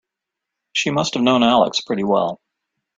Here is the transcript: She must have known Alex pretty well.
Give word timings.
She 0.73 0.89
must 0.89 1.13
have 1.13 1.21
known 1.21 1.43
Alex 1.43 1.81
pretty 1.81 2.03
well. 2.03 2.41